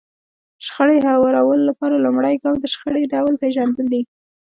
د 0.59 0.59
شخړې 0.67 0.97
هوارولو 1.09 1.67
لپاره 1.69 1.95
لومړی 2.05 2.35
ګام 2.43 2.55
د 2.59 2.65
شخړې 2.73 3.03
ډول 3.13 3.33
پېژندل 3.41 3.85
دي. 3.93 4.01